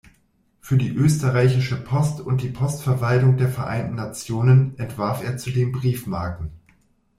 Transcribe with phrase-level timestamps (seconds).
[0.61, 6.49] Für die Österreichische Post und die Postverwaltung der Vereinten Nationen entwarf er zudem Briefmarken.